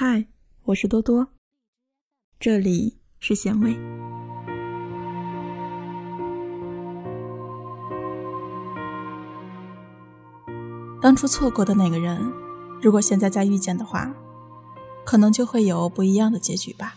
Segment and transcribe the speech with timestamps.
[0.00, 0.26] 嗨，
[0.62, 1.26] 我是多多，
[2.38, 3.76] 这里是咸味。
[11.02, 12.32] 当初错过的那个人，
[12.80, 14.14] 如果现在再遇见的话，
[15.04, 16.94] 可能就会有不一样的结局吧。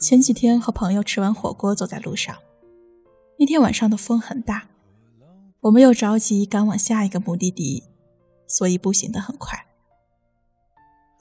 [0.00, 2.36] 前几天和朋友吃完火锅，走在路上，
[3.38, 4.66] 那天晚上的风很大，
[5.60, 7.84] 我们又着急赶往下一个目的地。
[8.50, 9.64] 所以步行的很快，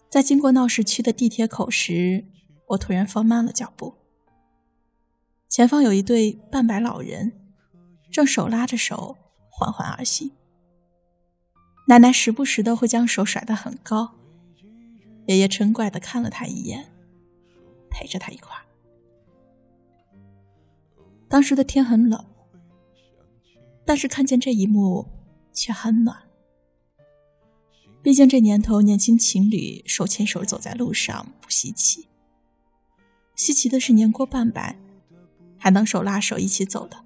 [0.09, 2.25] 在经过闹市区的地铁口时，
[2.70, 3.93] 我突然放慢了脚步。
[5.47, 7.34] 前方有一对半白老人，
[8.10, 9.15] 正手拉着手
[9.47, 10.32] 缓缓而行。
[11.87, 14.15] 奶奶时不时的会将手甩得很高，
[15.28, 16.92] 爷爷嗔怪的看了他一眼，
[17.92, 18.57] 陪着他一块。
[21.28, 22.25] 当时的天很冷，
[23.86, 25.07] 但是看见这一幕
[25.54, 26.29] 却很暖。
[28.01, 32.08] 毕竟这年头，年轻情侣手牵手走在路上不稀奇。
[33.36, 34.78] 稀奇的是年过半百，
[35.58, 37.06] 还能手拉手一起走的。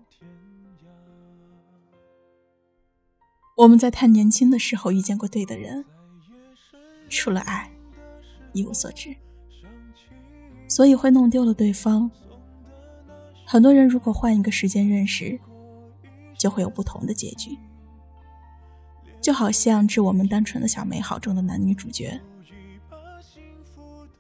[3.58, 5.86] 我们在太年轻的时候遇见过对的人，
[7.10, 7.72] 除了爱，
[8.52, 9.16] 一无所知，
[10.68, 12.10] 所以会弄丢了对方。
[13.46, 15.40] 很多人如果换一个时间认识，
[16.38, 17.58] 就会有不同的结局。
[19.24, 22.20] 就好像《致我们单纯的小美好》中的男女主角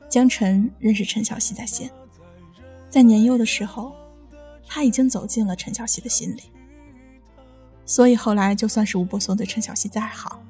[0.09, 1.91] 江晨认识陈小希在先，
[2.89, 3.93] 在年幼的时候，
[4.65, 6.43] 他已经走进了陈小希的心里，
[7.85, 10.41] 所以后来就算是吴柏松对陈小希再好，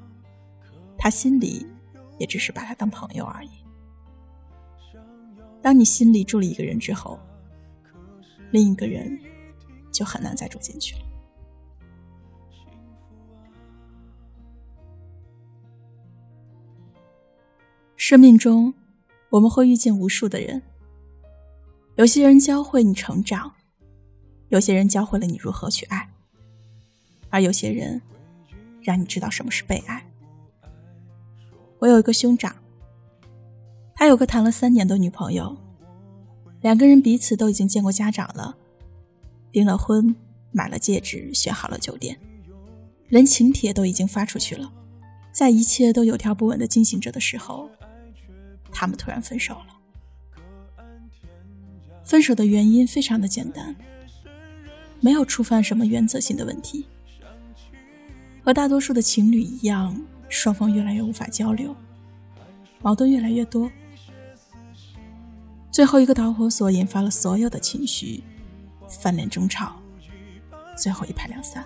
[0.96, 1.66] 他心里
[2.16, 3.50] 也只是把他当朋友而已。
[5.60, 7.18] 当你心里住了一个人之后，
[8.52, 9.18] 另一个人
[9.90, 11.02] 就很难再住进去了。
[18.06, 18.74] 生命中，
[19.30, 20.60] 我们会遇见无数的人。
[21.96, 23.50] 有些人教会你成长，
[24.48, 26.10] 有些人教会了你如何去爱，
[27.30, 28.02] 而有些人
[28.82, 30.06] 让你知道什么是被爱。
[31.78, 32.54] 我有一个兄长，
[33.94, 35.56] 他有个谈了三年的女朋友，
[36.60, 38.54] 两个人彼此都已经见过家长了，
[39.50, 40.14] 订了婚，
[40.52, 42.20] 买了戒指，选好了酒店，
[43.08, 44.70] 连请帖都已经发出去了。
[45.32, 47.70] 在一切都有条不紊的进行着的时候。
[48.74, 49.66] 他们突然分手了。
[52.04, 53.74] 分手的原因非常的简单，
[55.00, 56.86] 没有触犯什么原则性的问题。
[58.44, 59.98] 和大多数的情侣一样，
[60.28, 61.74] 双方越来越无法交流，
[62.82, 63.70] 矛盾越来越多。
[65.70, 68.22] 最后一个导火索引发了所有的情绪，
[68.86, 69.76] 翻脸争吵，
[70.76, 71.64] 最后一拍两散。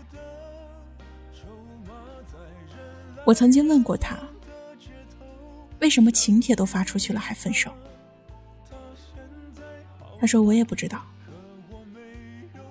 [3.25, 4.17] 我曾经问过他。
[5.81, 7.71] 为什么请帖都发出去了还分手？
[10.21, 11.00] 他说：“我也不知道，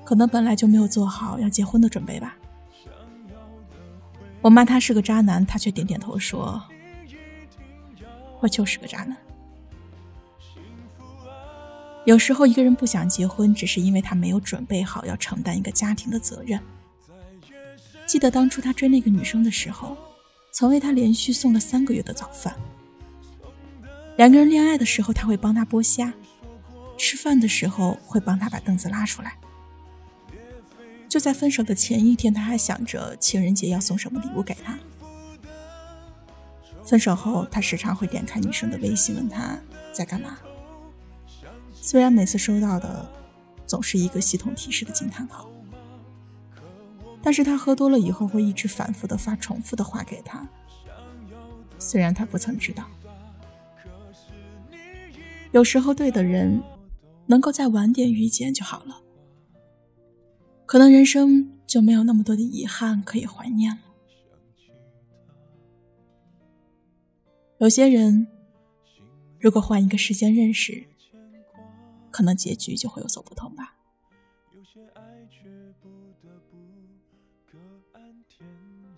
[0.04, 2.38] 可能本来就没有做好要结婚的准备吧。”
[4.42, 6.62] 我骂他是个渣男，他却点点头说
[8.42, 9.18] ：“我就是个渣男。”
[12.06, 16.60] 有时候一个人不想结婚，只是因为他没有准备好要承担一个家庭的责任。
[18.06, 19.98] 记得当初他追那个女生的时候，
[20.52, 22.56] 曾为她连续送了三个月的早饭。
[24.18, 26.12] 两个人恋爱的时候，他会帮她剥虾；
[26.98, 29.38] 吃饭的时候会帮她把凳子拉出来。
[31.08, 34.78] 就在分手的前一天，他还想着情人节要送什么礼物给她。
[36.84, 39.58] 分手后，他时常会点开女生的微信，问她
[39.94, 40.40] 在干嘛。
[41.74, 43.10] 虽然每次收到的
[43.66, 45.48] 总是一个系统提示的惊叹号，
[47.22, 50.46] 但是他喝多了以后会一直反复的发重复的话给她。
[51.78, 52.84] 虽然他不曾知道。
[55.58, 56.62] 有时候，对的人
[57.26, 59.02] 能够再晚点遇见就好了，
[60.68, 63.82] 可能人生就没有那么多的遗憾可以怀念了。
[67.58, 68.28] 有些人，
[69.40, 70.86] 如果换一个时间认识，
[72.12, 73.74] 可能结局就会有所不同吧。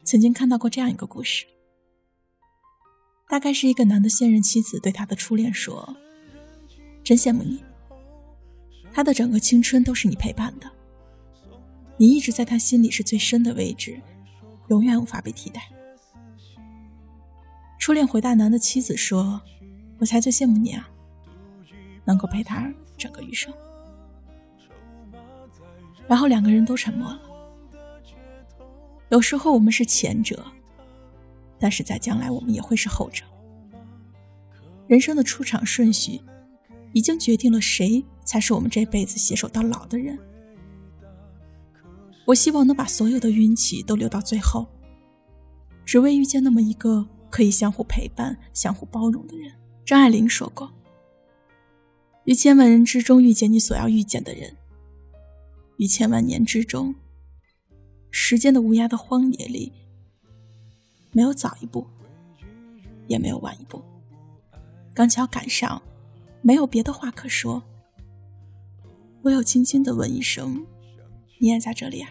[0.03, 1.45] 曾经看到过这样一个故事，
[3.29, 5.95] 大概是一个男的现任妻子对他的初恋说。
[7.09, 7.63] 真羡慕你，
[8.93, 10.69] 他的整个青春都是你陪伴的，
[11.97, 13.99] 你一直在他心里是最深的位置，
[14.67, 15.59] 永远无法被替代。
[17.79, 19.41] 初恋回大男的妻子说
[19.97, 20.87] ：“我才最羡慕你啊，
[22.05, 23.51] 能够陪他整个余生。”
[26.07, 27.19] 然后两个人都沉默了。
[29.09, 30.45] 有时候我们是前者，
[31.57, 33.25] 但是在将来我们也会是后者。
[34.85, 36.21] 人生的出场顺序，
[36.93, 40.17] 已经决定了谁才是我们这辈子携手到老的人。
[42.25, 44.67] 我希望能把所有的运气都留到最后，
[45.85, 49.51] 只为遇见那么一个可以相互陪伴、相互包容的人。
[49.83, 50.71] 张爱玲说过
[52.25, 54.55] ：“于千万人之中遇见你所要遇见的人，
[55.77, 56.93] 于千万年之中，
[58.11, 59.73] 时间的无涯的荒野里，
[61.11, 61.87] 没有早一步，
[63.07, 63.81] 也没有晚一步，
[64.93, 65.81] 刚巧赶上，
[66.41, 67.61] 没有别的话可说，
[69.23, 70.65] 唯有轻轻的问一声：
[71.39, 72.09] 你也在这里啊？”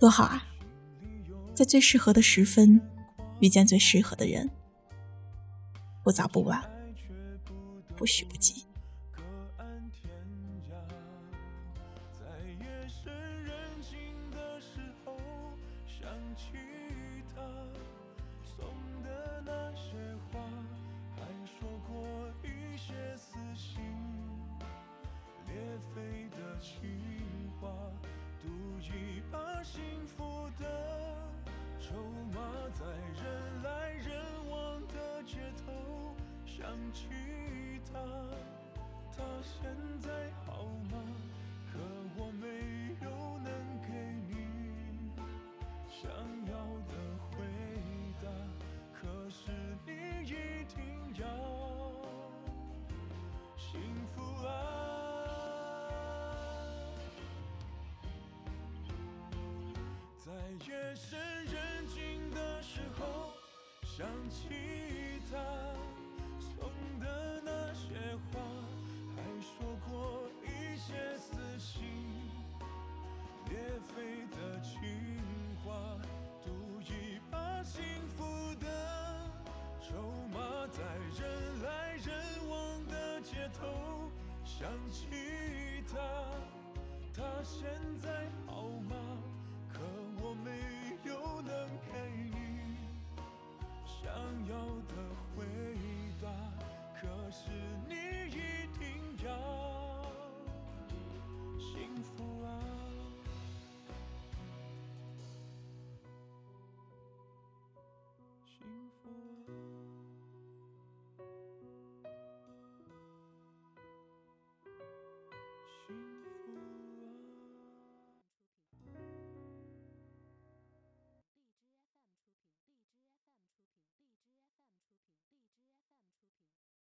[0.00, 0.42] 多好啊，
[1.54, 2.80] 在最适合的时分，
[3.40, 4.50] 遇见最适合的人，
[6.02, 6.62] 不早不晚，
[7.96, 8.64] 不许不急。
[15.86, 16.56] 想起
[36.60, 37.06] 想起
[37.90, 37.98] 他，
[39.16, 40.10] 他现在
[40.44, 40.98] 好吗？
[41.72, 41.78] 可
[42.18, 42.46] 我没
[43.02, 43.08] 有
[43.38, 43.48] 能
[43.80, 43.88] 给
[44.28, 44.32] 你
[45.88, 46.10] 想
[46.46, 46.52] 要
[46.86, 46.92] 的
[47.30, 47.32] 回
[48.20, 48.28] 答。
[48.92, 49.50] 可是
[49.86, 49.88] 你
[50.26, 50.28] 一
[50.68, 50.76] 定
[51.16, 51.24] 要
[53.56, 53.80] 幸
[54.14, 54.48] 福啊！
[60.18, 60.30] 在
[60.68, 63.32] 夜深人静的时候
[63.82, 64.38] 想起
[65.32, 65.38] 他。
[66.60, 66.68] 送
[67.00, 67.94] 的那些
[68.30, 68.38] 话，
[69.16, 71.80] 还说过一些撕心
[73.48, 73.58] 裂
[73.88, 74.78] 肺的情
[75.64, 75.96] 话，
[76.44, 76.50] 赌
[76.82, 77.82] 一把幸
[78.14, 78.66] 福的
[79.80, 79.96] 筹
[80.34, 80.82] 码，在
[81.18, 82.12] 人来人
[82.46, 84.10] 往的街头
[84.44, 85.06] 想起
[85.90, 85.98] 他，
[87.14, 87.64] 他现
[88.02, 88.94] 在好吗？
[89.72, 89.80] 可
[90.22, 90.50] 我没
[91.08, 91.94] 有能给
[92.30, 92.69] 你。
[94.02, 94.10] 想
[94.48, 94.56] 要
[94.88, 94.94] 的
[95.36, 95.44] 回
[96.22, 96.28] 答
[96.98, 97.69] 可是